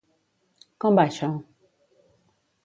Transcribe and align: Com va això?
Com 0.85 0.97
va 1.01 1.05
això? 1.11 1.29